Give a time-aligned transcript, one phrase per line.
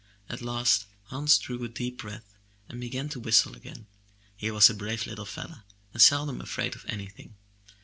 [0.29, 2.33] At last Hans drew a deep breath
[2.67, 3.85] and began to whistle again;
[4.35, 5.61] he was a brave little fellow
[5.93, 7.35] and seldom afraid of anything.